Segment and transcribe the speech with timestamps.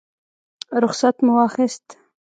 [0.83, 1.85] رخصت مو واخیست.